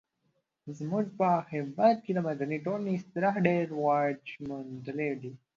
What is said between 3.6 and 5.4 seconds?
رواج موندلی دی.